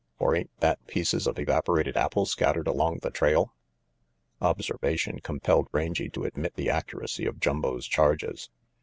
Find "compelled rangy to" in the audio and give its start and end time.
5.19-6.23